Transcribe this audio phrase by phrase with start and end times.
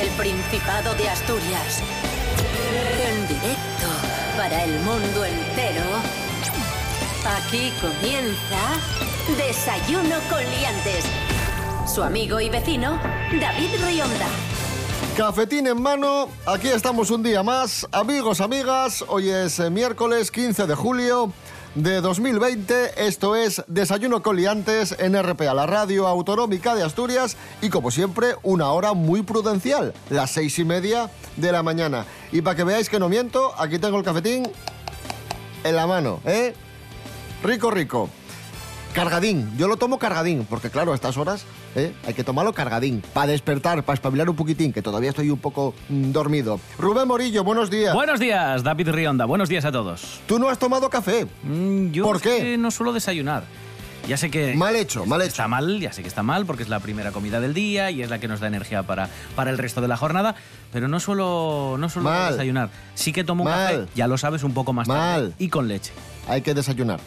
[0.00, 1.82] el Principado de Asturias.
[3.08, 3.88] En directo
[4.36, 5.82] para el mundo entero.
[7.26, 8.78] Aquí comienza
[9.36, 11.04] Desayuno con Liantes.
[11.92, 13.00] Su amigo y vecino,
[13.40, 14.28] David Rionda.
[15.16, 17.88] Cafetín en mano, aquí estamos un día más.
[17.90, 21.32] Amigos, amigas, hoy es eh, miércoles 15 de julio
[21.82, 23.06] de 2020.
[23.06, 27.36] Esto es Desayuno con Liantes en RPA, la radio autonómica de Asturias.
[27.62, 32.04] Y como siempre, una hora muy prudencial, las seis y media de la mañana.
[32.32, 34.48] Y para que veáis que no miento, aquí tengo el cafetín
[35.62, 36.54] en la mano, ¿eh?
[37.44, 38.10] Rico, rico.
[38.94, 41.44] Cargadín, yo lo tomo cargadín, porque claro, a estas horas
[41.76, 41.92] ¿eh?
[42.06, 45.74] hay que tomarlo cargadín, para despertar, para espabilar un poquitín, que todavía estoy un poco
[45.88, 46.58] mm, dormido.
[46.78, 47.94] Rubén Morillo, buenos días.
[47.94, 49.24] Buenos días, David Rionda.
[49.26, 50.20] Buenos días a todos.
[50.26, 51.26] Tú no has tomado café.
[51.44, 52.38] Mm, yo ¿Por es qué?
[52.38, 53.44] que no suelo desayunar.
[54.08, 55.28] Ya sé que Mal hecho, mal hecho.
[55.28, 58.02] está mal, ya sé que está mal porque es la primera comida del día y
[58.02, 60.34] es la que nos da energía para, para el resto de la jornada,
[60.72, 62.32] pero no suelo, no suelo Mal.
[62.32, 62.70] desayunar.
[62.94, 65.34] Sí que tomo un café, ya lo sabes, un poco más tarde Mal.
[65.38, 65.92] y con leche.
[66.26, 67.00] Hay que desayunar.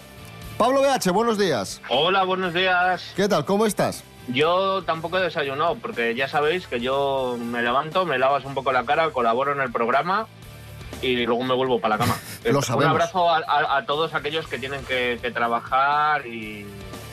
[0.61, 1.81] Pablo BH, buenos días.
[1.89, 3.13] Hola, buenos días.
[3.15, 3.45] ¿Qué tal?
[3.45, 4.03] ¿Cómo estás?
[4.27, 8.71] Yo tampoco he desayunado, porque ya sabéis que yo me levanto, me lavas un poco
[8.71, 10.27] la cara, colaboro en el programa
[11.01, 12.15] y luego me vuelvo para la cama.
[12.43, 12.91] Lo Un sabemos.
[12.91, 16.67] abrazo a, a- a todos aquellos que tienen que, que trabajar y,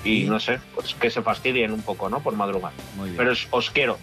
[0.04, 2.20] y no sé, pues que se fastidien un poco, ¿no?
[2.20, 2.72] Por madrugar.
[3.16, 3.96] Pero os, os quiero.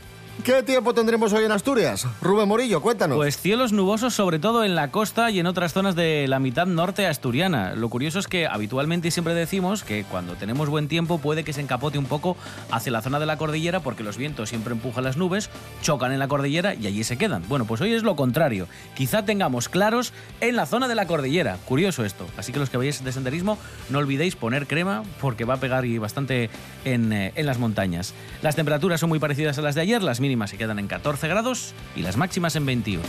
[0.44, 2.05] ¿Qué tiempo tendremos hoy en Asturias?
[2.22, 3.16] Rubén Morillo, cuéntanos.
[3.16, 6.67] Pues cielos nubosos sobre todo en la costa y en otras zonas de la mitad
[6.67, 7.73] norte asturiana.
[7.73, 11.61] Lo curioso es que habitualmente siempre decimos que cuando tenemos buen tiempo puede que se
[11.61, 12.36] encapote un poco
[12.69, 15.50] hacia la zona de la cordillera porque los vientos siempre empujan las nubes,
[15.81, 17.44] chocan en la cordillera y allí se quedan.
[17.47, 18.67] Bueno, pues hoy es lo contrario.
[18.94, 21.57] Quizá tengamos claros en la zona de la cordillera.
[21.66, 22.28] Curioso esto.
[22.38, 23.57] Así que los que vayáis de senderismo
[23.90, 26.50] no olvidéis poner crema porque va a pegar y bastante
[26.84, 28.13] en, eh, en las montañas.
[28.44, 31.28] Las temperaturas son muy parecidas a las de ayer, las mínimas se quedan en 14
[31.28, 33.03] grados y las máximas en 21.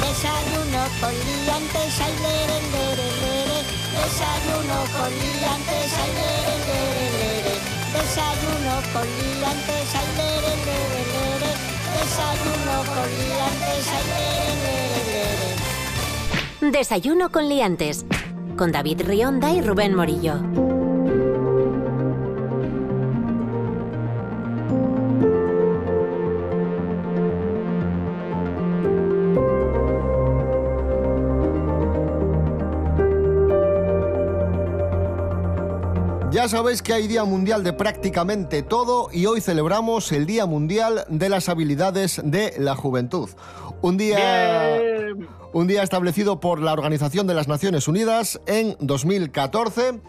[0.00, 3.58] Desayuno con liantes, ay, lere, lere, lere.
[3.92, 7.54] Desayuno con liantes, ay, lere, lere, lere.
[7.92, 11.50] Desayuno con liantes, ay, lere, lere, lere.
[11.98, 15.02] Desayuno con liantes, ay, lere, lere,
[16.60, 16.72] lere.
[16.78, 18.06] Desayuno con Liantes.
[18.56, 20.67] Con David Rionda y Rubén Morillo.
[36.38, 41.04] Ya sabéis que hay Día Mundial de prácticamente todo y hoy celebramos el Día Mundial
[41.08, 43.28] de las Habilidades de la Juventud.
[43.82, 45.26] Un día, Bien.
[45.52, 50.00] un día establecido por la Organización de las Naciones Unidas en 2014.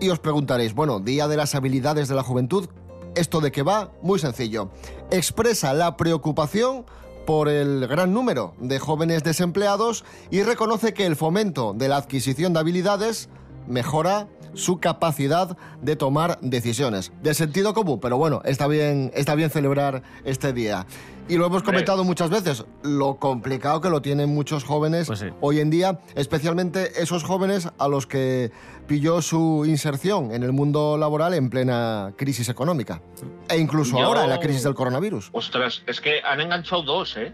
[0.00, 2.70] Y os preguntaréis, bueno, Día de las Habilidades de la Juventud,
[3.14, 3.92] ¿esto de qué va?
[4.00, 4.70] Muy sencillo.
[5.10, 6.86] Expresa la preocupación
[7.26, 12.54] por el gran número de jóvenes desempleados y reconoce que el fomento de la adquisición
[12.54, 13.28] de habilidades
[13.68, 17.12] mejora su capacidad de tomar decisiones.
[17.22, 20.86] De sentido común, pero bueno, está bien, está bien celebrar este día.
[21.28, 25.26] Y lo hemos comentado muchas veces, lo complicado que lo tienen muchos jóvenes Pues sí.
[25.40, 28.50] hoy en día, especialmente esos jóvenes a los que
[28.88, 33.00] pilló su inserción en el mundo laboral en plena crisis económica.
[33.48, 35.28] E incluso Yo- ahora en la crisis del coronavirus.
[35.30, 37.32] Ostras, es que han enganchado dos, ¿eh?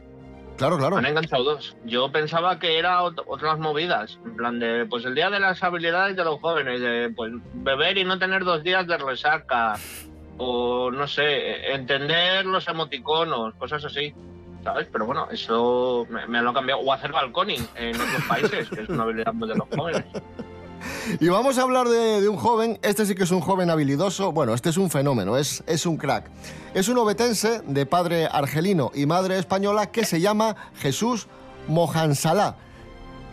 [0.56, 0.96] Claro, claro.
[0.96, 1.76] Han enganchado dos.
[1.84, 4.18] Yo pensaba que era ot- otras movidas.
[4.24, 7.98] En plan de, pues el día de las habilidades de los jóvenes, de pues beber
[7.98, 9.74] y no tener dos días de resaca.
[10.38, 14.14] O no sé, entender los emoticonos, cosas así.
[14.64, 14.88] ¿Sabes?
[14.90, 16.80] Pero bueno, eso me, me lo ha cambiado.
[16.80, 20.04] O hacer balconing en otros países, que es una habilidad de los jóvenes.
[21.20, 24.32] Y vamos a hablar de, de un joven, este sí que es un joven habilidoso,
[24.32, 26.28] bueno, este es un fenómeno, es, es un crack.
[26.74, 31.26] Es un obetense de padre argelino y madre española que se llama Jesús
[31.68, 32.56] Mohansalá.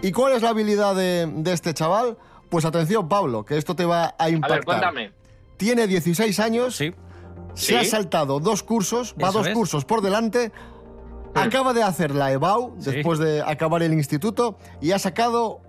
[0.01, 2.17] ¿Y cuál es la habilidad de, de este chaval?
[2.49, 4.57] Pues atención, Pablo, que esto te va a A impactar.
[4.59, 5.11] ver, cuéntame.
[5.57, 6.93] Tiene 16 años, Sí.
[7.53, 7.75] se ¿Sí?
[7.75, 9.53] ha saltado dos cursos, va Eso dos es.
[9.53, 10.51] cursos por delante,
[11.33, 12.91] acaba de hacer la EBAU Sí.
[12.91, 15.61] después de acabar el instituto y ha sacado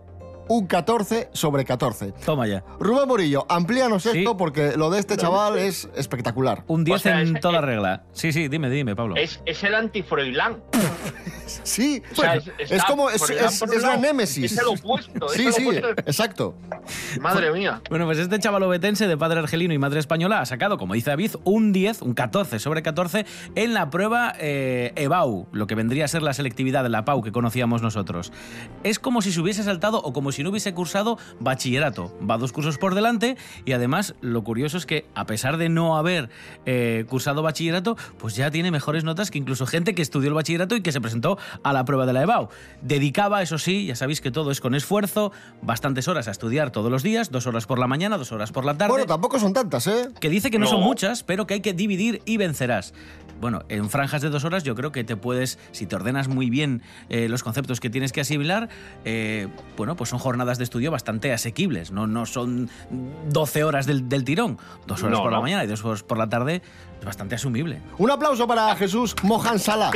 [0.48, 2.12] un 14 sobre 14.
[2.24, 2.64] Toma ya.
[2.78, 4.18] Rubén Morillo, amplíanos Sí.
[4.18, 6.64] esto porque lo de este chaval es espectacular.
[6.66, 8.04] Un 10 O sea, en es- toda es- regla.
[8.12, 9.16] Sí, sí, dime, dime, Pablo.
[9.16, 10.62] Es, es el anti-Froilán.
[11.62, 13.22] Sí, O sea, es, como es,
[13.82, 14.52] la némesis.
[14.52, 15.28] Es el opuesto.
[15.28, 15.88] Sí, el sí, opuesto.
[16.06, 16.56] exacto.
[17.20, 17.82] Madre mía.
[17.90, 21.10] Bueno, pues este chaval obetense de padre argelino y madre española ha sacado, como dice
[21.10, 23.26] David, un 10, un 14 sobre 14
[23.56, 27.22] en la prueba eh, EBAU, lo que vendría a ser la selectividad de la PAU
[27.22, 28.32] que conocíamos nosotros.
[28.82, 32.16] Es como si se hubiese saltado o como si no hubiese cursado bachillerato.
[32.28, 35.96] Va dos cursos por delante y además lo curioso es que a pesar de no
[35.96, 36.28] haber
[36.66, 40.76] eh, cursado bachillerato, pues ya tiene mejores notas que incluso gente que estudió el bachillerato
[40.76, 42.48] y que se presentó a la prueba de la EBAU.
[42.82, 45.32] Dedicaba, eso sí, ya sabéis que todo es con esfuerzo,
[45.62, 48.64] bastantes horas a estudiar todos los días, dos horas por la mañana, dos horas por
[48.64, 48.90] la tarde.
[48.90, 50.08] Bueno, tampoco son tantas, ¿eh?
[50.20, 52.94] que dice que no, son muchas, pero que hay que dividir y vencerás.
[53.40, 56.50] Bueno, en franjas de dos horas yo creo que te puedes, si te ordenas muy
[56.50, 58.68] bien eh, los conceptos que tienes que asimilar,
[59.04, 62.68] eh, bueno, pues son jornadas de estudio bastante asequibles, no, no son
[63.30, 66.18] 12 horas del, del tirón, dos horas No, por la mañana y dos horas por
[66.18, 66.62] la tarde,
[66.98, 67.80] es bastante asumible.
[67.98, 69.90] Un aplauso para Jesús Mohan Salah.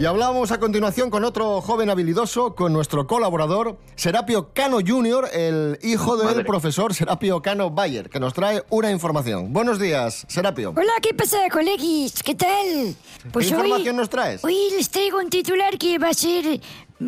[0.00, 5.76] Y hablamos a continuación con otro joven habilidoso, con nuestro colaborador, Serapio Cano Jr., el
[5.82, 6.44] hijo del Madre.
[6.44, 9.52] profesor Serapio Cano Bayer, que nos trae una información.
[9.52, 10.72] Buenos días, Serapio.
[10.76, 12.22] Hola, ¿qué pasa, colegis?
[12.22, 12.94] ¿Qué tal?
[13.32, 14.44] Pues ¿Qué hoy, información nos traes?
[14.44, 16.60] hoy les traigo un titular que va a ser,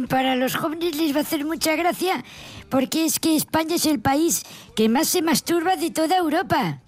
[0.09, 2.25] para los jóvenes les va a hacer mucha gracia,
[2.71, 4.43] porque es que España es el país
[4.75, 6.81] que más se masturba de toda Europa.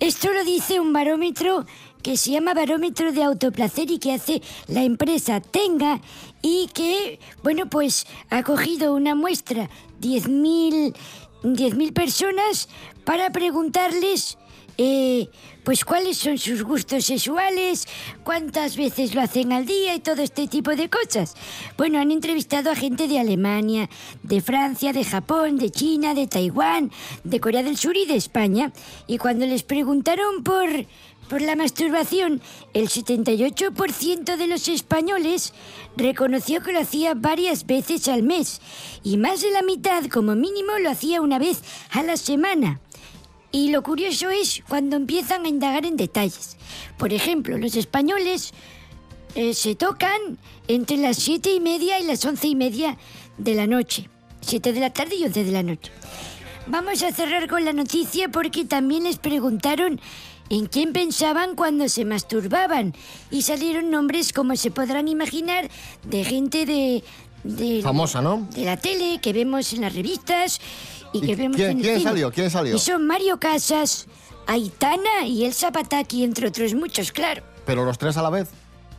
[0.00, 1.66] Esto lo dice un barómetro
[2.02, 6.00] que se llama Barómetro de Autoplacer y que hace la empresa Tenga
[6.42, 9.68] y que, bueno, pues ha cogido una muestra,
[10.00, 10.94] 10.000
[11.42, 12.68] 10.000 personas,
[13.04, 14.36] para preguntarles
[14.76, 15.28] eh,
[15.64, 17.86] pues cuáles son sus gustos sexuales,
[18.24, 21.34] cuántas veces lo hacen al día y todo este tipo de cosas.
[21.76, 23.88] Bueno, han entrevistado a gente de Alemania,
[24.22, 26.90] de Francia, de Japón, de China, de Taiwán,
[27.24, 28.72] de Corea del Sur y de España.
[29.06, 30.68] Y cuando les preguntaron por,
[31.30, 32.42] por la masturbación,
[32.74, 35.54] el 78% de los españoles
[35.96, 38.60] reconoció que lo hacía varias veces al mes
[39.04, 41.62] y más de la mitad como mínimo lo hacía una vez
[41.92, 42.80] a la semana.
[43.52, 46.56] Y lo curioso es cuando empiezan a indagar en detalles.
[46.98, 48.52] Por ejemplo, los españoles
[49.36, 50.36] eh, se tocan
[50.66, 52.98] entre las siete y media y las once y media
[53.38, 54.10] de la noche.
[54.40, 55.92] Siete de la tarde y once de la noche.
[56.66, 60.00] Vamos a cerrar con la noticia porque también les preguntaron
[60.50, 62.94] en quién pensaban cuando se masturbaban
[63.30, 65.70] y salieron nombres, como se podrán imaginar,
[66.04, 67.02] de gente de...
[67.44, 68.46] de Famosa, ¿no?
[68.54, 70.60] de la tele que vemos en las revistas
[71.12, 72.10] y ¿Y que vemos quién- en el quién cine.
[72.10, 72.30] salió?
[72.32, 72.76] ¿Quién salió?
[72.76, 74.06] Y son Mario Casas,
[74.46, 77.42] Aitana y Elsa Pataki, entre otros muchos, claro.
[77.64, 78.48] Pero los tres a la vez.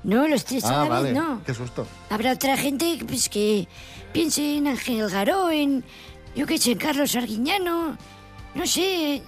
[0.04, 1.04] No, los tres a Ah, la vale.
[1.14, 1.42] vez no.
[1.46, 1.86] Qué susto.
[2.10, 3.68] Habrá otra gente pues, que
[4.14, 5.84] piense en Ángel Garó, en,
[6.36, 7.98] yo qué sé, en Carlos Arguiñano,
[8.56, 9.22] no sé.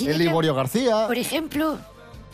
[0.00, 1.06] El Liborio García.
[1.06, 1.78] Por ejemplo,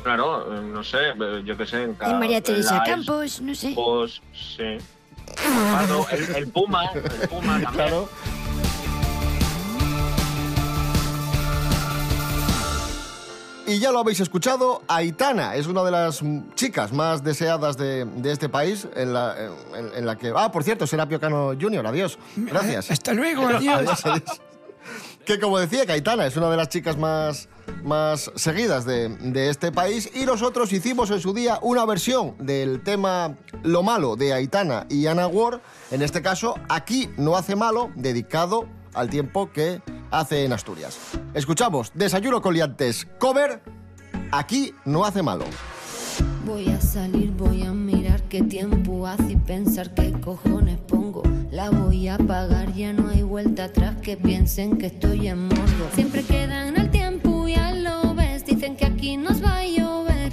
[0.03, 1.83] Claro, eh, no sé, eh, yo qué sé.
[1.83, 3.69] En, en cada- María Teresa Campos, no sé.
[3.69, 4.79] Expos, sí.
[5.35, 7.73] Claro, el, el Puma, el Puma también.
[7.73, 8.09] Claro.
[13.67, 16.23] Y ya lo habéis escuchado, Aitana es una de las
[16.55, 19.37] chicas más deseadas de, de este país, en la,
[19.77, 20.33] en- en la que...
[20.35, 22.19] Ah, por cierto, Serapio Cano Jr., adiós.
[22.35, 22.91] Gracias.
[22.91, 23.77] Hasta luego, adiós.
[23.77, 24.41] Adiós, adiós.
[25.29, 27.51] Que como decía, Caitana es una de las chicas más,
[27.85, 32.83] más seguidas de, de este país y nosotros hicimos en su día una versión del
[32.83, 35.61] tema Lo malo de Aitana y Ana Ward,
[35.91, 40.99] en este caso Aquí no hace malo, dedicado al tiempo que hace en Asturias.
[41.35, 43.61] Escuchamos Desayuno con liantes, cover,
[44.33, 45.45] Aquí no hace malo.
[46.47, 51.23] Voy a salir, voy a mirar qué tiempo hace y pensar qué cojones pongo.
[51.59, 55.91] La voy a pagar, ya no hay vuelta atrás que piensen que estoy en modo.
[55.93, 58.47] Siempre quedan el tiempo, ya lo ves.
[58.47, 60.33] Dicen que aquí nos va a llover.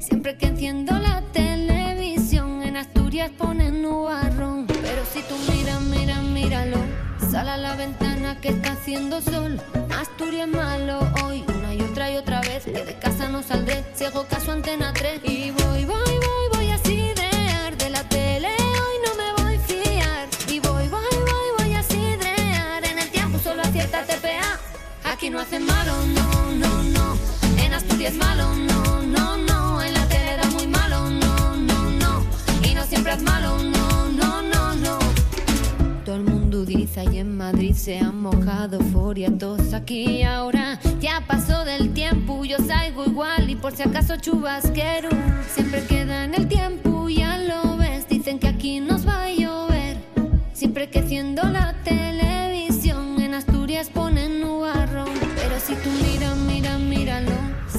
[0.00, 4.66] Siempre que enciendo la televisión, en Asturias ponen nubarrón.
[4.66, 6.78] Pero si tú miras, mira, míralo.
[7.30, 9.60] Sal a la ventana que está haciendo sol.
[9.96, 12.64] Asturias malo hoy, una y otra y otra vez.
[12.64, 15.20] Que de casa no saldré, si hago caso antena 3.
[15.22, 16.25] Y voy, voy, voy,
[25.26, 27.16] Aquí no hacen malo, no, no, no.
[27.60, 29.82] En Asturias malo, no, no, no.
[29.82, 32.22] En la tele da muy malo, no, no, no.
[32.62, 34.98] Y no siempre es malo, no, no, no, no.
[36.04, 40.78] Todo el mundo dice ahí en Madrid se han mojado euforia todos aquí y ahora
[41.00, 45.08] ya pasó del tiempo yo salgo igual y por si acaso chubasquero
[45.52, 49.96] siempre queda en el tiempo ya lo ves dicen que aquí nos va a llover
[50.52, 54.35] siempre que enciendo la televisión en Asturias ponen
[55.66, 57.32] si tú miras, mira, míralo.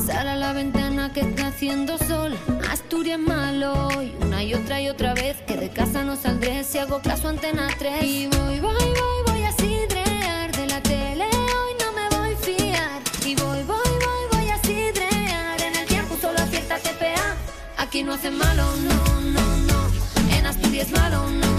[0.05, 2.37] Sal a la ventana que está haciendo sol.
[2.69, 3.89] Asturias malo.
[4.03, 7.29] Y una y otra y otra vez que de casa no saldré si hago caso
[7.29, 8.03] antena 3.
[8.03, 11.27] Y voy, voy, voy, voy a sidrear de la tele.
[11.27, 13.01] Hoy no me voy a fiar.
[13.25, 15.61] Y voy, voy, voy, voy a sidrear.
[15.61, 17.37] En el tiempo solo acierta TPA.
[17.77, 20.35] Aquí no hace malo, no, no, no.
[20.37, 21.56] En Asturias malo, no.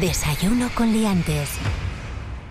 [0.00, 1.50] Desayuno con liantes.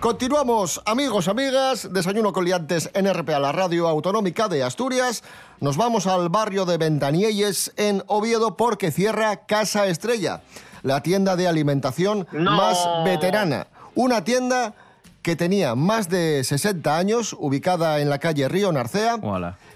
[0.00, 5.22] Continuamos, amigos, amigas, desayuno con liantes en RPA, la radio autonómica de Asturias.
[5.60, 10.42] Nos vamos al barrio de Ventanielles en Oviedo porque cierra Casa Estrella,
[10.82, 12.52] la tienda de alimentación No.
[12.52, 13.66] más veterana.
[13.94, 14.74] Una tienda
[15.22, 19.18] que tenía más de 60 años, ubicada en la calle Río Narcea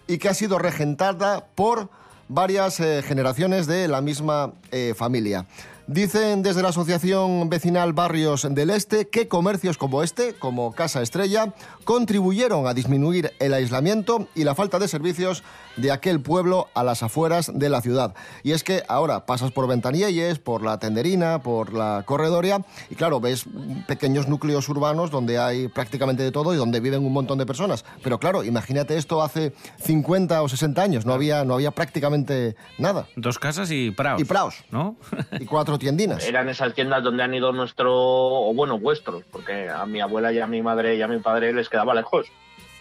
[0.07, 1.89] y que ha sido regentada por
[2.29, 5.47] varias eh, generaciones de la misma eh, familia.
[5.89, 11.55] Dicen desde la Asociación Vecinal Barrios del Este que comercios como este, como Casa Estrella,
[11.85, 15.43] contribuyeron a disminuir el aislamiento y la falta de servicios
[15.77, 18.15] de aquel pueblo a las afueras de la ciudad.
[18.43, 23.21] Y es que ahora pasas por Ventanielles, por la Tenderina, por la Corredoria y claro,
[23.21, 23.47] ves
[23.87, 27.85] pequeños núcleos urbanos donde hay prácticamente de todo y donde viven un montón de personas.
[28.03, 33.07] Pero claro, imagínate esto hace 50 o 60 años, no había, no había prácticamente nada.
[33.17, 34.21] Dos casas y praos.
[34.21, 34.65] Y praos.
[34.71, 34.97] ¿No?
[35.41, 36.25] Y cuatro tiendinas.
[36.25, 40.41] Eran esas tiendas donde han ido nuestro, o bueno, vuestros, porque a mi abuela y
[40.41, 42.27] a mi madre y a mi padre les quedaba lejos.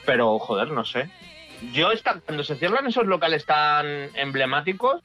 [0.05, 1.09] Pero, joder, no sé.
[1.73, 1.89] Yo,
[2.25, 5.01] cuando se cierran esos locales tan emblemáticos,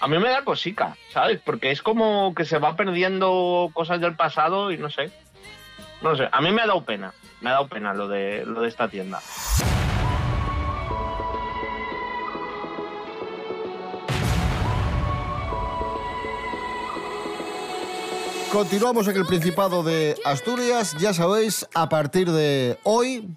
[0.00, 1.40] a mí me da cosica, ¿sabes?
[1.44, 5.10] Porque es como que se va perdiendo cosas del pasado y no sé.
[6.02, 7.12] No sé, a mí me ha dado pena.
[7.40, 9.20] Me ha dado pena lo de, lo de esta tienda.
[18.52, 20.96] Continuamos en el Principado de Asturias.
[20.98, 23.28] Ya sabéis, a partir de hoy,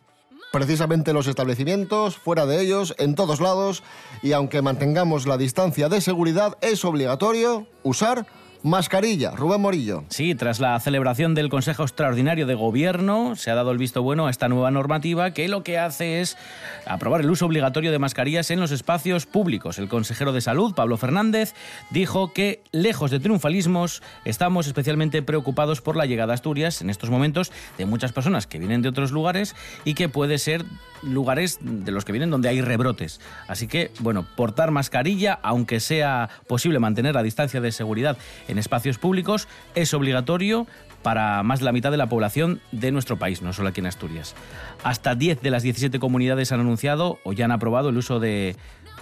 [0.53, 3.81] precisamente los establecimientos, fuera de ellos, en todos lados,
[4.21, 8.27] y aunque mantengamos la distancia de seguridad, es obligatorio usar
[8.63, 9.31] mascarilla.
[9.31, 10.05] Rubén Morillo.
[10.09, 14.27] Sí, tras la celebración del Consejo Extraordinario de Gobierno, se ha dado el visto bueno
[14.27, 16.37] a esta nueva normativa que lo que hace es
[16.85, 19.77] aprobar el uso obligatorio de mascarillas en los espacios públicos.
[19.77, 21.53] El consejero de Salud, Pablo Fernández,
[21.89, 27.09] dijo que, lejos de triunfalismos, estamos especialmente preocupados por la llegada a Asturias en estos
[27.09, 30.63] momentos de muchas personas que vienen de otros lugares y que puede ser
[31.03, 33.19] lugares de los que vienen donde hay rebrotes.
[33.47, 38.17] Así que, bueno, portar mascarilla, aunque sea posible mantener la distancia de seguridad
[38.47, 40.67] en espacios públicos, es obligatorio
[41.01, 43.87] para más de la mitad de la población de nuestro país, no solo aquí en
[43.87, 44.35] Asturias.
[44.83, 48.55] Hasta 10 de las 17 comunidades han anunciado o ya han aprobado el uso de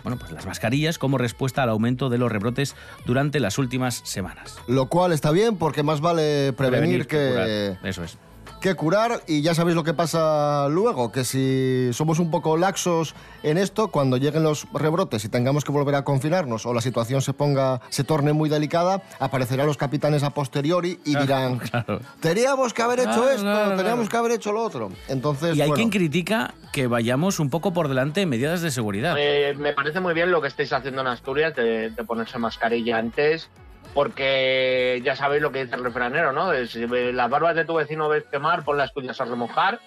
[0.03, 4.57] bueno, pues las mascarillas como respuesta al aumento de los rebrotes durante las últimas semanas.
[4.67, 7.87] Lo cual está bien porque más vale prevenir, que, curar.
[7.87, 8.17] Eso es.
[8.61, 13.13] Que curar y ya sabéis lo que pasa luego, que si somos un poco laxos
[13.43, 17.21] en esto, cuando lleguen los rebrotes y tengamos que volver a confinarnos o la situación
[17.21, 21.99] se ponga, se torne muy delicada, aparecerán los capitanes a posteriori y dirán, claro.
[22.21, 24.09] teníamos que haber hecho Claro, esto, claro, teníamos claro.
[24.09, 24.91] que haber hecho lo otro.
[25.09, 28.71] Entonces, Y hay bueno, quien critica que vayamos un poco por delante en medidas de
[28.71, 29.15] seguridad.
[29.19, 32.97] Eh, me parece muy bien lo que estáis haciendo en Asturias de, de ponerse mascarilla
[32.97, 33.49] antes,
[33.93, 36.51] porque ya sabéis lo que dice el refranero, ¿no?
[36.65, 39.79] Si las barbas de tu vecino ves quemar, pon las tuyas a remojar.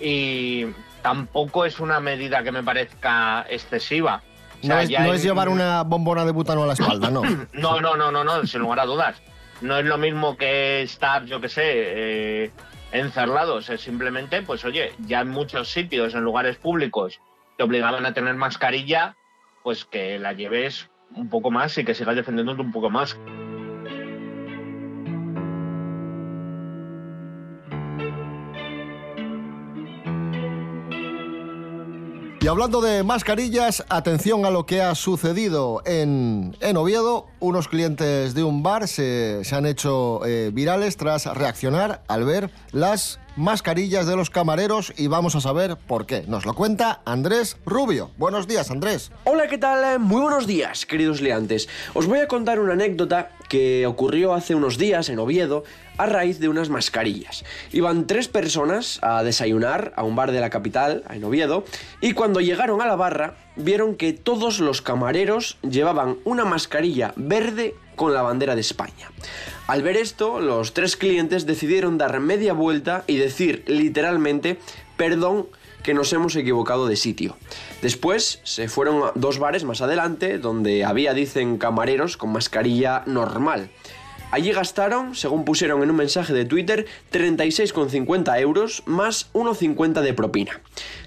[0.00, 0.66] Y
[1.02, 4.22] tampoco es una medida que me parezca excesiva.
[4.62, 7.22] O no, es, no en- es llevar una bombona de butano a la espalda, no.
[7.52, 9.22] No, no, no, no, no, sin lugar a dudas.
[9.62, 12.50] No es lo mismo que estar, yo qué sé, eh,
[12.92, 13.70] encerrados.
[13.70, 17.20] Es simplemente, pues oye, ya en muchos sitios, en lugares públicos,
[17.56, 19.16] te obligaban a tener mascarilla,
[19.62, 23.16] pues que la lleves un poco más y que sigas defendiéndote un poco más.
[32.46, 37.26] Y hablando de mascarillas, atención a lo que ha sucedido en, en Oviedo.
[37.40, 42.52] Unos clientes de un bar se, se han hecho eh, virales tras reaccionar al ver
[42.70, 46.24] las mascarillas de los camareros y vamos a saber por qué.
[46.26, 48.10] Nos lo cuenta Andrés Rubio.
[48.16, 49.12] Buenos días, Andrés.
[49.24, 49.84] Hola, ¿qué tal?
[49.94, 51.68] Eh, Muy buenos días, queridos liantes.
[51.94, 55.64] Os voy a contar una anécdota que ocurrió hace unos días en Oviedo
[55.98, 57.44] a raíz de unas mascarillas.
[57.72, 61.64] Iban tres personas a desayunar a un bar de la capital, en Oviedo,
[62.00, 67.74] y cuando llegaron a la barra vieron que todos los camareros llevaban una mascarilla verde
[67.96, 69.10] con la bandera de España.
[69.66, 74.58] Al ver esto, los tres clientes decidieron dar media vuelta y decir literalmente,
[74.96, 75.48] perdón,
[75.82, 77.36] que nos hemos equivocado de sitio.
[77.82, 83.70] Después se fueron a dos bares más adelante donde había, dicen, camareros con mascarilla normal.
[84.32, 90.60] Allí gastaron, según pusieron en un mensaje de Twitter, 36,50 euros más 1,50 de propina.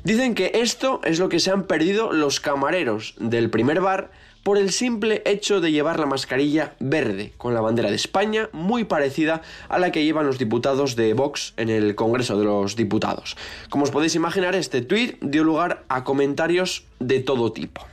[0.03, 4.11] Dicen que esto es lo que se han perdido los camareros del primer bar
[4.49, 8.83] por el simple hecho de llevar la mascarilla verde con la bandera de España muy
[8.83, 13.37] parecida a la que llevan los diputados de Vox en el Congreso de los Diputados.
[13.69, 17.85] Como os podéis imaginar, este tuit dio lugar a comentarios de todo tipo.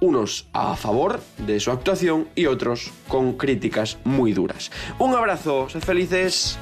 [0.00, 4.72] Unos a favor de su actuación y otros con críticas muy duras.
[4.98, 6.58] Un abrazo, sed felices.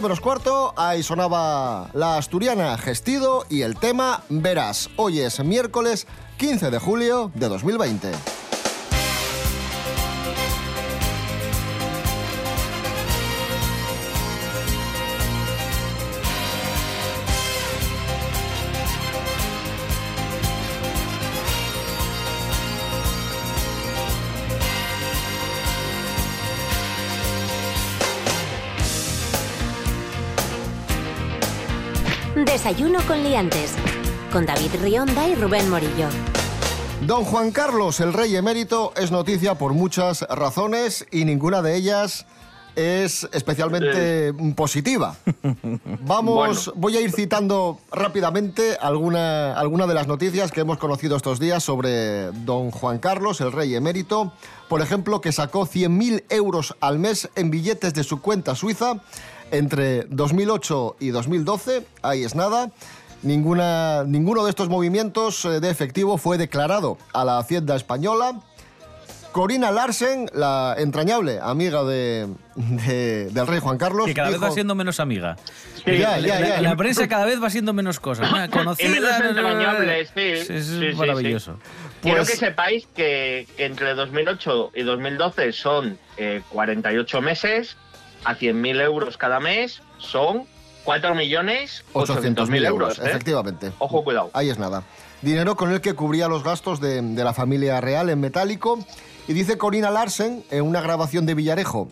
[0.00, 4.88] 7 menos cuarto, ahí sonaba la asturiana Gestido y el tema Verás.
[4.96, 6.06] Hoy es miércoles
[6.38, 8.39] 15 de julio de 2020.
[32.62, 33.72] Desayuno con liantes.
[34.30, 36.08] Con David Rionda y Rubén Morillo.
[37.06, 42.26] Don Juan Carlos, el rey emérito, es noticia por muchas razones y ninguna de ellas
[42.76, 45.16] es especialmente positiva.
[46.02, 51.40] Vamos, voy a ir citando rápidamente alguna, alguna de las noticias que hemos conocido estos
[51.40, 54.34] días sobre don Juan Carlos, el rey emérito.
[54.68, 59.00] Por ejemplo, que sacó 100.000 euros al mes en billetes de su cuenta suiza
[59.50, 61.84] entre 2008 y 2012.
[62.02, 62.70] Ahí es nada.
[63.22, 68.40] Ninguna, ninguno de estos movimientos eh, de efectivo fue declarado a la Hacienda Española.
[69.32, 74.06] Corina Larsen, la entrañable amiga de, de- del rey Juan Carlos.
[74.06, 75.36] Que cada vez va siendo menos amiga.
[75.86, 76.60] Ya, ya, La- ya.
[76.62, 78.00] La prensa cada vez va siendo menos Y
[78.50, 79.28] Conocida.
[79.28, 80.10] entrañable, sí.
[80.16, 80.96] Es, es sí, sí, sí.
[80.96, 81.58] maravilloso.
[82.02, 87.76] Quiero Pues- que sepáis que, que entre 2008 y 2012 son eh, 48 meses,
[88.24, 90.44] a 100.000 euros cada mes son
[90.84, 92.98] 4.800.000 euros.
[92.98, 93.02] ¿eh?
[93.04, 93.72] efectivamente.
[93.78, 94.30] Ojo, cuidado.
[94.32, 94.82] Ahí es nada.
[95.22, 98.78] Dinero con el que cubría los gastos de, de la familia real en metálico.
[99.28, 101.88] Y dice Corina Larsen, en una grabación de Villarejo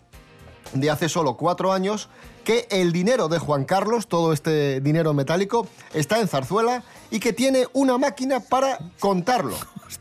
[0.73, 2.09] de hace solo cuatro años,
[2.45, 7.33] que el dinero de Juan Carlos, todo este dinero metálico, está en Zarzuela y que
[7.33, 9.57] tiene una máquina para contarlo.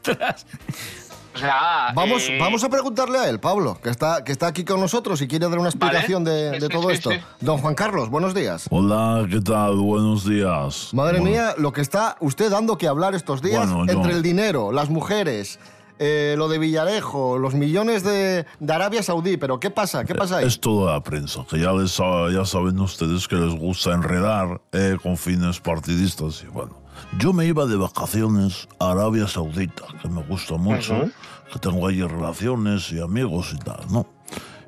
[1.38, 4.66] O sea, Vamos, eh, vamos a preguntarle a él, Pablo, que está, que está aquí
[4.66, 7.12] con nosotros y quiere dar una explicación de, Sí, de sí, todo sí, esto.
[7.12, 7.18] sí.
[7.42, 8.68] Don Juan Carlos, buenos días.
[8.72, 9.76] Hola, ¿qué tal?
[9.78, 10.90] Buenos días.
[10.94, 14.14] Madre Bueno, mía, lo que está usted dando que hablar estos días Bueno, yo- entre
[14.14, 15.60] el dinero, las mujeres,
[16.00, 19.38] eh, lo de Villarejo, los millones de, de Arabia Saudí.
[19.38, 20.06] Pero ¿qué pasa?
[20.06, 20.46] ¿Qué pasa ahí?
[20.48, 24.98] Es toda la prensa, que ya, les, ya saben ustedes que les gusta enredar eh,
[25.02, 26.44] con fines partidistas.
[26.44, 26.78] Y bueno,
[27.20, 31.10] yo me iba de vacaciones a Arabia Saudita, que me gusta mucho,
[31.52, 34.08] que tengo allí relaciones y amigos y tal, ¿no?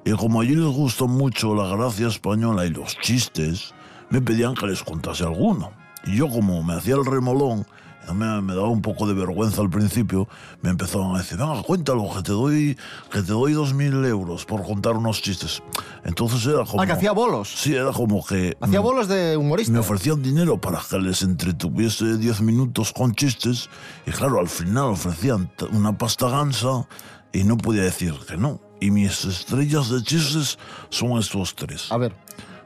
[0.05, 3.73] Y como allí les gusta mucho la gracia española y los chistes,
[4.09, 5.71] me pedían que les contase alguno.
[6.05, 7.65] Y yo como me hacía el remolón,
[8.13, 10.27] me, me daba un poco de vergüenza al principio,
[10.61, 12.77] me empezaban a decir, venga, cuéntalo, que te doy,
[13.11, 15.61] que te doy dos mil euros por contar unos chistes.
[16.03, 16.81] Entonces era como...
[16.81, 17.53] Ah, que hacía bolos.
[17.55, 18.57] Sí, era como que...
[18.59, 19.71] Hacía mm, bolos de humorista.
[19.71, 23.69] me ofrecían dinero para que les entretuviese 10 minutos con chistes
[24.05, 26.87] y claro, al final ofrecían una pasta gansa
[27.31, 28.59] y no podía decir que no.
[28.81, 30.57] Y mis estrellas de chistes
[30.89, 31.91] son estos tres.
[31.91, 32.15] A ver,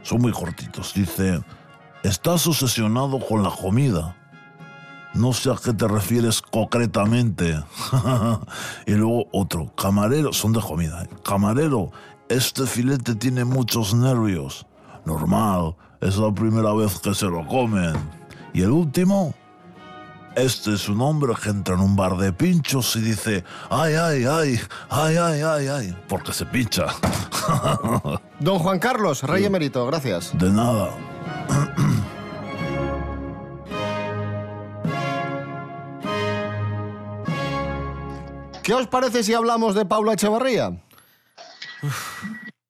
[0.04, 0.93] Son muy cortitos.
[0.93, 1.41] Dice,
[2.04, 4.15] estás obsesionado con la comida.
[5.13, 7.63] No sé a qué te refieres concretamente.
[8.88, 11.04] y luego otro, camarero, son de comida.
[11.04, 11.10] ¿eh?
[11.23, 11.91] Camarero,
[12.30, 14.65] este filete tiene muchos nervios.
[15.06, 17.93] normal, es la primera vez que se lo comen.
[18.54, 19.34] Y el último,
[20.36, 24.26] este es un hombre que entra en un bar de pinchos y dice, ay, ay,
[24.26, 26.88] ay, ay, ay, ay, ay, porque se pincha.
[28.39, 30.36] Don Juan Carlos, Rey Emérito, gracias.
[30.38, 30.89] De nada.
[38.63, 40.71] ¿Qué os parece si hablamos de Paula Echevarría?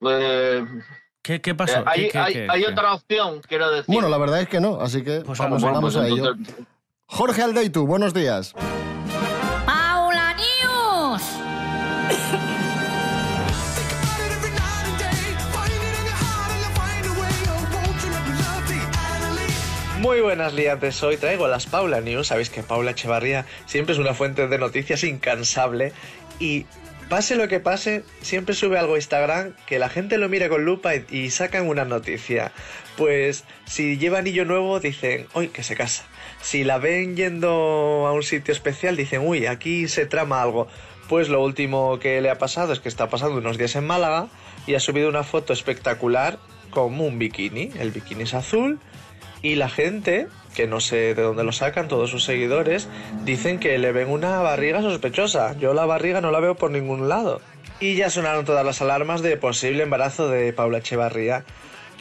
[0.01, 0.65] Eh,
[1.21, 1.79] ¿Qué, qué pasó?
[1.79, 2.67] eh, hay ¿Qué- qué- hay- qué- hay qué?
[2.67, 3.93] otra opción, quiero decir.
[3.93, 6.31] Bueno, la verdad es que no, así que Pues vamos, vamos pues a ello.
[6.33, 6.65] entonces-
[7.05, 8.53] Jorge Aldeitu, buenos días.
[20.13, 22.27] Muy buenas liantes, hoy traigo las Paula News.
[22.27, 25.91] Sabéis que Paula Echevarría siempre es una fuente de noticias incansable
[26.37, 26.67] y
[27.09, 30.65] pase lo que pase, siempre sube algo a Instagram que la gente lo mira con
[30.65, 32.51] lupa y, y sacan una noticia.
[32.95, 36.03] Pues si lleva anillo nuevo dicen, uy, que se casa.
[36.43, 40.67] Si la ven yendo a un sitio especial dicen, uy, aquí se trama algo.
[41.09, 44.27] Pues lo último que le ha pasado es que está pasando unos días en Málaga
[44.67, 46.37] y ha subido una foto espectacular
[46.69, 47.71] con un bikini.
[47.79, 48.79] El bikini es azul
[49.43, 52.87] y la gente, que no sé de dónde lo sacan, todos sus seguidores,
[53.25, 55.55] dicen que le ven una barriga sospechosa.
[55.59, 57.41] Yo la barriga no la veo por ningún lado.
[57.81, 61.43] Y ya sonaron todas las alarmas de posible embarazo de Paula Echevarría.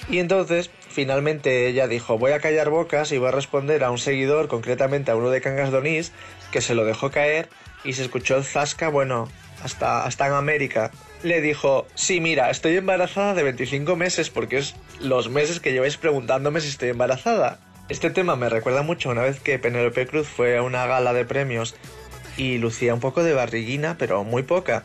[0.09, 3.99] Y entonces, finalmente ella dijo, voy a callar bocas y voy a responder a un
[3.99, 6.13] seguidor, concretamente a uno de Cangas Donís,
[6.51, 7.49] que se lo dejó caer
[7.85, 9.29] y se escuchó el zasca, bueno,
[9.63, 10.91] hasta, hasta en América.
[11.23, 15.97] Le dijo, sí, mira, estoy embarazada de 25 meses porque es los meses que lleváis
[15.97, 17.61] preguntándome si estoy embarazada.
[17.89, 21.25] Este tema me recuerda mucho una vez que Penélope Cruz fue a una gala de
[21.25, 21.75] premios
[22.37, 24.83] y lucía un poco de barriguina, pero muy poca.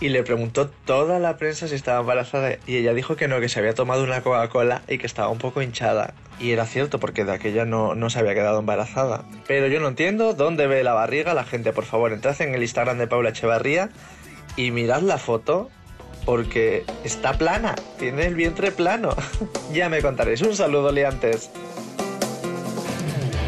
[0.00, 3.48] Y le preguntó toda la prensa si estaba embarazada y ella dijo que no, que
[3.48, 6.14] se había tomado una Coca-Cola y que estaba un poco hinchada.
[6.38, 9.24] Y era cierto porque de aquella no, no se había quedado embarazada.
[9.48, 11.72] Pero yo no entiendo dónde ve la barriga la gente.
[11.72, 13.90] Por favor, entrad en el Instagram de Paula Echevarría
[14.54, 15.68] y mirad la foto
[16.24, 19.16] porque está plana, tiene el vientre plano.
[19.72, 20.42] ya me contaréis.
[20.42, 21.50] Un saludo, liantes.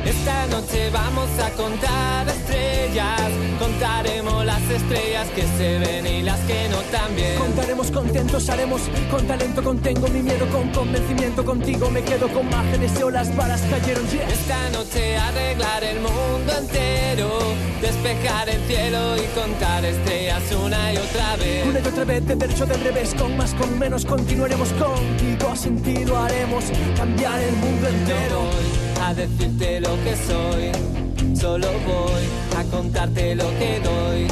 [0.05, 2.27] Esta noche vamos a contar
[2.61, 7.39] estrellas, contaremos las estrellas que se ven y las que no también.
[7.39, 12.93] Contaremos contentos, haremos con talento, contengo mi miedo, con convencimiento contigo me quedo con márgenes
[12.99, 14.29] y olas balas cayeron, yeah.
[14.29, 17.39] Esta noche arreglar el mundo entero,
[17.81, 21.67] despejar el cielo y contar estrellas una y otra vez.
[21.67, 25.81] Una y otra vez, de derecho, del revés, con más, con menos, continuaremos contigo, sin
[25.83, 26.65] ti lo haremos,
[26.97, 28.41] cambiar el mundo entero.
[28.41, 31.00] No voy a decirte lo que soy,
[31.41, 32.25] solo voy
[32.59, 34.27] a contarte lo que doy.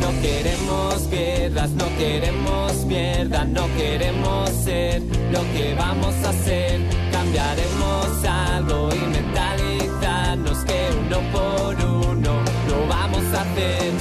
[0.00, 6.80] No queremos guerras, no queremos mierda, no queremos ser lo que vamos a ser.
[7.12, 12.32] Cambiaremos algo y mentalizarnos que uno por uno
[12.68, 13.92] lo vamos a hacer.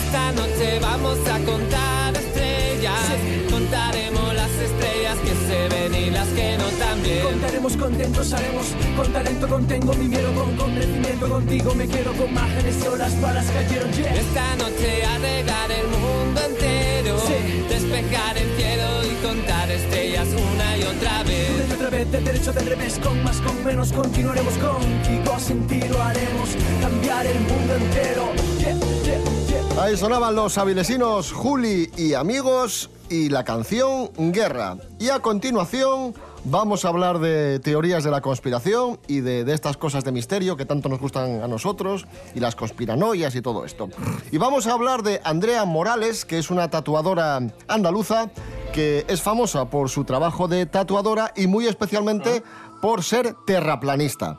[0.00, 3.06] Esta noche vamos a contar estrellas,
[3.50, 4.27] contaremos
[5.68, 7.22] y las que no también.
[7.22, 12.76] Contaremos contentos, haremos con talento, contengo mi miedo, con convencimiento contigo me quedo con márgenes
[12.82, 14.14] y olas balas cayeron, yeah.
[14.14, 17.16] Esta noche arreglar el mundo entero,
[17.68, 21.50] despejar el cielo y contar estrellas una y otra vez.
[21.50, 25.66] Una y otra vez, de derecho, del revés, con más, con menos, continuaremos contigo, sin
[25.66, 26.50] ti lo haremos,
[26.80, 29.82] cambiar el mundo entero, yeah.
[29.82, 34.76] Ahí sonaban los avilesinos Juli y amigos y la canción Guerra.
[34.98, 39.76] Y a continuación vamos a hablar de teorías de la conspiración y de, de estas
[39.76, 43.88] cosas de misterio que tanto nos gustan a nosotros y las conspiranoias y todo esto.
[44.30, 48.30] Y vamos a hablar de Andrea Morales, que es una tatuadora andaluza
[48.72, 52.42] que es famosa por su trabajo de tatuadora y muy especialmente
[52.80, 54.38] por ser terraplanista.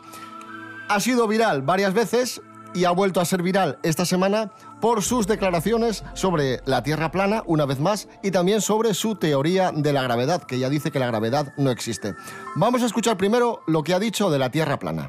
[0.87, 2.41] Ha sido viral varias veces
[2.73, 4.51] y ha vuelto a ser viral esta semana
[4.81, 9.71] por sus declaraciones sobre la Tierra plana, una vez más, y también sobre su teoría
[9.73, 12.13] de la gravedad, que ella dice que la gravedad no existe.
[12.55, 15.07] Vamos a escuchar primero lo que ha dicho de la Tierra plana.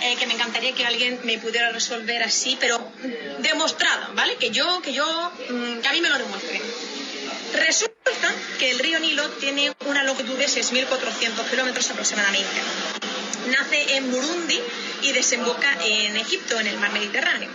[0.00, 2.78] eh, que me encantaría que alguien me pudiera resolver así, pero
[3.40, 4.36] demostrada, ¿vale?
[4.36, 5.04] Que yo, que yo,
[5.50, 6.60] mm, que a mí me lo demuestre.
[7.66, 8.10] Resulta
[8.58, 12.46] que el río Nilo tiene una longitud de 6.400 kilómetros aproximadamente.
[13.50, 14.60] Nace en Burundi
[15.02, 17.50] y desemboca en Egipto, en el mar Mediterráneo.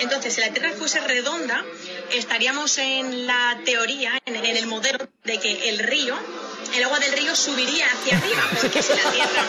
[0.00, 1.64] Entonces, si la Tierra fuese redonda,
[2.12, 6.16] estaríamos en la teoría, en, en el modelo de que el río,
[6.74, 9.48] el agua del río subiría hacia arriba, porque si la Tierra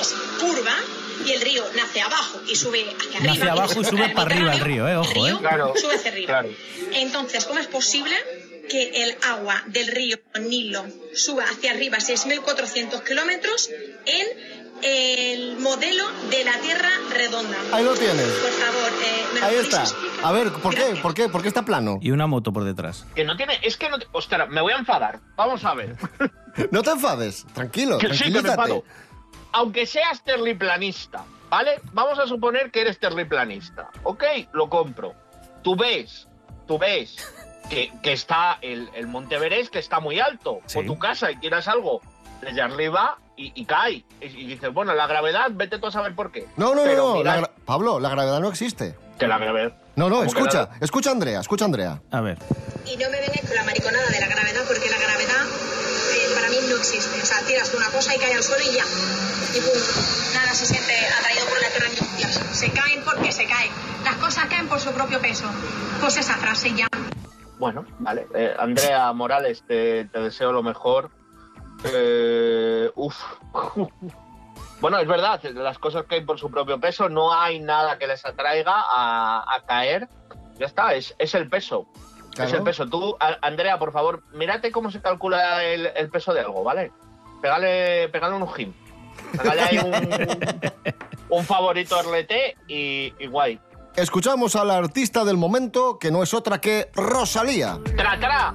[0.00, 0.76] es curva
[1.24, 3.34] y el río nace abajo y sube hacia arriba.
[3.34, 5.40] Nace abajo y sube para arriba el río, eh, ojo, el río eh.
[5.40, 6.26] Claro, sube hacia arriba.
[6.26, 6.48] claro.
[6.92, 8.16] Entonces, ¿cómo es posible
[8.68, 13.70] que el agua del río Nilo suba hacia arriba 6.400 kilómetros
[14.04, 17.56] en el modelo de la Tierra redonda.
[17.72, 18.26] Ahí lo tienes.
[18.26, 19.82] Por favor, eh, ¿me lo Ahí está.
[19.82, 20.24] explicar?
[20.24, 20.84] A ver, ¿por qué?
[21.02, 21.28] ¿Por qué?
[21.28, 21.98] ¿Por qué está plano?
[22.00, 23.06] Y una moto por detrás.
[23.14, 23.58] Que no tiene.
[23.62, 23.98] Es que no.
[23.98, 25.20] te- Ostras, me voy a enfadar.
[25.36, 25.96] Vamos a ver.
[26.70, 28.82] No te enfades, tranquilo, Que sí, que me enfado.
[29.52, 31.82] Aunque seas terriplanista, ¿vale?
[31.92, 33.90] Vamos a suponer que eres terriplanista.
[34.04, 35.12] Ok, lo compro.
[35.62, 36.26] Tú ves,
[36.66, 37.14] tú ves
[37.68, 40.60] que, que está el, el Monte Everest, que está muy alto.
[40.64, 40.78] Sí.
[40.78, 42.00] O tu casa y tiras algo
[42.40, 44.04] desde arriba y, y cae.
[44.20, 46.46] Y, y dices, bueno, la gravedad, vete tú a saber por qué.
[46.56, 48.96] No, no, Pero no, mira la gra- Pablo, la gravedad no existe.
[49.18, 49.72] que la gravedad.
[49.96, 52.00] No, no, ¿Cómo que escucha, la- escucha a Andrea, escucha a Andrea.
[52.10, 52.38] A ver.
[52.86, 55.44] Y no me vengáis con la mariconada de la gravedad, porque la gravedad
[56.14, 57.20] eh, para mí no existe.
[57.22, 58.84] O sea, tiras una cosa y cae al suelo y ya.
[59.54, 62.54] Y pum, nada se siente atraído por la tierra ni.
[62.54, 63.70] Se caen porque se caen.
[64.04, 65.46] Las cosas caen por su propio peso.
[66.00, 66.86] Pues esa frase ya.
[67.58, 68.26] Bueno, vale.
[68.34, 71.10] Eh, Andrea Morales, te, te deseo lo mejor.
[71.92, 73.16] Eh, uf.
[74.78, 78.22] Bueno, es verdad, las cosas caen por su propio peso, no hay nada que les
[78.26, 80.06] atraiga a, a caer.
[80.58, 81.86] Ya está, es, es el peso.
[82.34, 82.50] Claro.
[82.50, 82.86] Es el peso.
[82.86, 86.92] Tú, a- Andrea, por favor, mírate cómo se calcula el, el peso de algo, ¿vale?
[87.40, 88.74] Pégale, pégale un gym.
[89.32, 90.60] Pégale ahí un,
[91.38, 92.32] un favorito RT
[92.68, 93.58] y, y guay.
[93.96, 97.78] Escuchamos a la artista del momento, que no es otra que Rosalía.
[97.96, 98.54] ¡Tra, tra!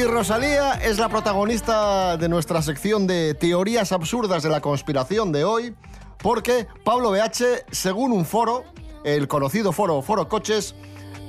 [0.00, 5.44] Y Rosalía es la protagonista de nuestra sección de teorías absurdas de la conspiración de
[5.44, 5.74] hoy,
[6.22, 8.64] porque Pablo BH, según un foro,
[9.04, 10.74] el conocido foro Foro Coches,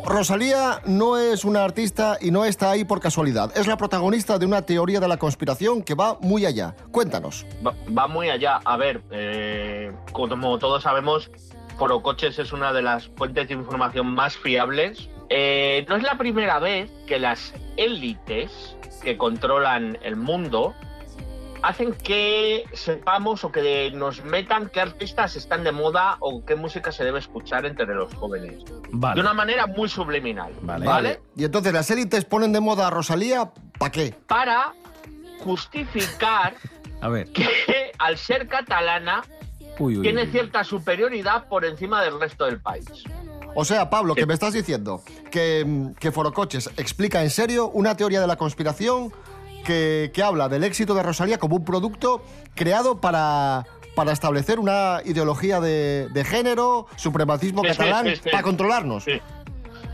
[0.05, 3.51] Rosalía no es una artista y no está ahí por casualidad.
[3.57, 6.73] Es la protagonista de una teoría de la conspiración que va muy allá.
[6.91, 7.45] Cuéntanos.
[7.65, 8.61] Va, muy allá.
[8.63, 11.29] A ver, eh, como todos sabemos,
[11.77, 15.09] Forocoches es una de las fuentes de información más fiables.
[15.33, 20.73] Eh, no es la primera vez que las élites que controlan el mundo
[21.63, 26.91] hacen que sepamos o que nos metan qué artistas están de moda o qué música
[26.91, 28.63] se debe escuchar entre los jóvenes.
[28.89, 29.15] Vale.
[29.15, 30.51] De una manera muy subliminal.
[30.63, 30.85] Vale.
[30.85, 31.19] ¿vale?
[31.37, 34.13] Y entonces las élites ponen de moda a Rosalía, ¿para qué?
[34.27, 34.73] Para
[35.39, 36.55] justificar
[36.99, 37.31] A ver.
[37.31, 37.47] que
[37.99, 39.21] al ser catalana
[39.79, 40.27] Uy, uy, tiene uy.
[40.31, 42.85] cierta superioridad por encima del resto del país.
[43.53, 47.95] O sea, Pablo, que me estás diciendo que, mm, que Forocoches explica en serio una
[47.97, 49.11] teoría de la conspiración
[49.65, 52.23] que, que habla del éxito de Rosalía como un producto
[52.55, 58.29] creado para, para establecer una ideología de, de género, supremacismo Sí, catalán, sí, sí.
[58.29, 59.05] para controlarnos.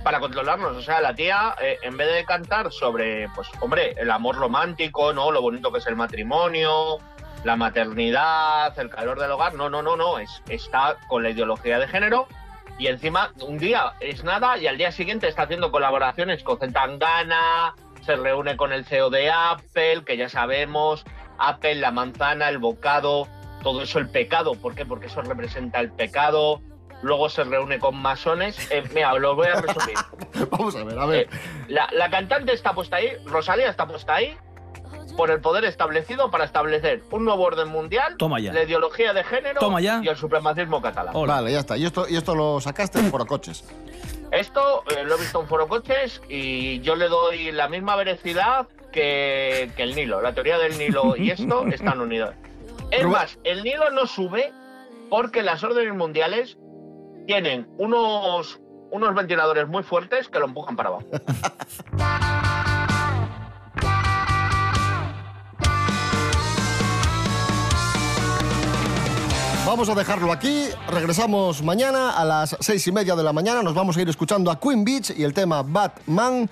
[0.03, 4.09] Para controlarnos, o sea, la tía, eh, en vez de cantar sobre, pues, hombre, el
[4.11, 5.31] amor romántico, ¿no?
[5.31, 6.99] Lo bonito que es el matrimonio,
[7.43, 11.79] la maternidad, el calor del hogar, no, no, no, no, es, está con la ideología
[11.79, 12.27] de género
[12.77, 17.75] y encima un día es nada y al día siguiente está haciendo colaboraciones con Zetangana,
[18.05, 21.05] se reúne con el CEO de Apple, que ya sabemos,
[21.39, 23.27] Apple, la manzana, el bocado,
[23.63, 24.85] todo eso el pecado, ¿por qué?
[24.85, 26.61] Porque eso representa el pecado.
[27.03, 28.71] Luego se reúne con masones.
[28.71, 29.97] Eh, mira, lo voy a resumir.
[30.49, 31.19] Vamos a ver, a ver.
[31.19, 31.29] Eh,
[31.67, 34.35] la, la cantante está puesta ahí, Rosalía está puesta ahí
[35.17, 38.53] por el poder establecido para establecer un nuevo orden mundial, Toma ya.
[38.53, 39.99] la ideología de género Toma ya.
[40.03, 41.13] y el supremacismo catalán.
[41.15, 41.33] Hola.
[41.35, 41.75] Vale, ya está.
[41.75, 43.65] Y esto, y esto lo sacaste en Forocoches.
[44.31, 48.67] Esto eh, lo he visto en Foro Coches y yo le doy la misma veracidad
[48.91, 50.21] que, que el Nilo.
[50.21, 52.35] La teoría del Nilo y esto están unidas.
[52.91, 54.51] Es Rubén- más, el Nilo no sube
[55.09, 56.57] porque las órdenes mundiales
[57.25, 58.59] tienen unos,
[58.91, 61.05] unos ventiladores muy fuertes que lo empujan para abajo.
[69.67, 70.69] Vamos a dejarlo aquí.
[70.89, 73.61] Regresamos mañana a las seis y media de la mañana.
[73.61, 76.49] Nos vamos a ir escuchando a Queen Beach y el tema Batman.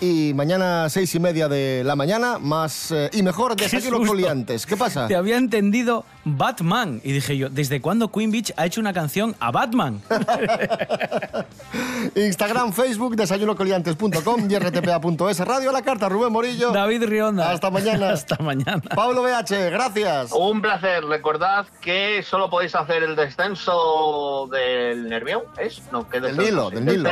[0.00, 4.66] Y mañana seis y media de la mañana, más eh, y mejor desayuno coliantes.
[4.66, 5.06] ¿Qué pasa?
[5.06, 7.00] Te había entendido Batman.
[7.02, 10.02] Y dije yo, ¿desde cuándo Queen Beach ha hecho una canción a Batman?
[12.14, 15.40] Instagram, Facebook, desayunocoliantes.com y rtpa.es.
[15.40, 16.72] Radio a la carta, Rubén Morillo.
[16.72, 17.50] David Rionda.
[17.50, 18.10] Hasta mañana.
[18.10, 18.82] Hasta mañana.
[18.94, 20.32] Pablo BH, gracias.
[20.32, 21.04] Un placer.
[21.04, 25.80] Recordad que solo podéis hacer el descenso del Nervión, ¿es?
[25.90, 26.70] No, ¿qué Del descenso?
[26.70, 27.10] Nilo, del Nilo.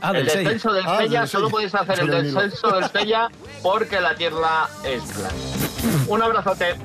[0.00, 3.30] Ah, del el descenso del Ah, Sella del solo podéis hacer el descenso del Sella
[3.62, 5.34] porque la Tierra es plana.
[6.08, 6.76] Un abrazote.